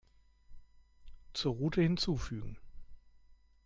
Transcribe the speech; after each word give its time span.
Zur 1.35 1.51
Route 1.53 1.79
hinzufügen. 1.83 2.57